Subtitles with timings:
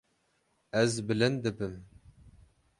[0.81, 1.75] Ez bilind dibim.